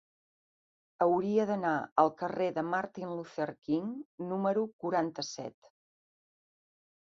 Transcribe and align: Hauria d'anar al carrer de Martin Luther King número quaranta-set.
Hauria 1.05 1.45
d'anar 1.49 1.73
al 2.05 2.09
carrer 2.21 2.47
de 2.57 2.63
Martin 2.71 3.13
Luther 3.19 3.47
King 3.69 3.93
número 4.33 4.67
quaranta-set. 4.87 5.73